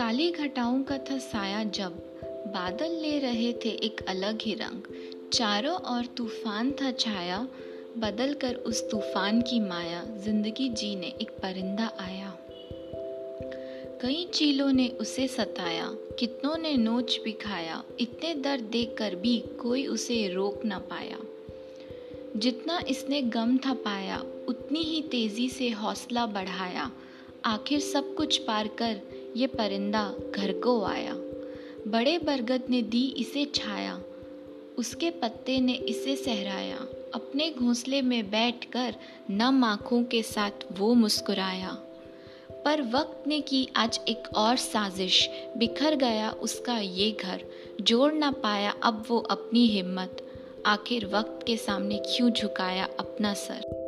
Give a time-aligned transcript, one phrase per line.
[0.00, 1.92] काली घटाओं का था साया जब।
[2.24, 4.82] बादल ले रहे थे एक अलग ही रंग।
[5.32, 7.48] चारों ओर तूफ़ान था छाया।
[7.98, 12.38] बदल कर उस तूफ़ान की माया। ज़िंदगी जीने एक परिंदा आया।
[14.02, 15.86] कई चीलों ने उसे सताया।
[16.18, 21.18] कितनों ने नोच भी खाया। इतने दर्द देख कर भी कोई उसे रोक ना पाया।
[22.36, 26.90] जितना इसने गम था पाया, उतनी ही तेज़ी से हौसला बढ़ाया।
[27.44, 31.14] आखिर सब कुछ पार कर ये परिंदा घर को आया।
[31.88, 34.02] बड़े बरगद ने दी इसे छाया।
[34.78, 36.76] उसके पत्ते ने इसे सहराया।
[37.14, 38.94] अपने घोंसले में बैठकर
[39.30, 41.78] नम आँखों के साथ वो मुस्कुराया।
[42.64, 47.44] पर वक्त ने की आज एक और साजिश। बिखर गया उसका ये घर।
[47.80, 50.26] जोड़ ना पाया अब वो अपनी हिम्मत।
[50.66, 53.79] आखिर वक्त के सामने क्यों झुकाया अपना सर?